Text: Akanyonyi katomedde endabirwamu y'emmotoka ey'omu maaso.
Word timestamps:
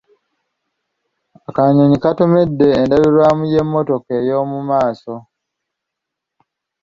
Akanyonyi 1.49 1.97
katomedde 2.03 2.67
endabirwamu 2.81 3.43
y'emmotoka 3.53 4.11
ey'omu 4.19 4.57
maaso. 4.69 5.15